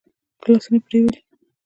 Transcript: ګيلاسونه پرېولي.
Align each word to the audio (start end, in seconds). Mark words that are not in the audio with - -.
ګيلاسونه 0.41 0.79
پرېولي. 0.85 1.19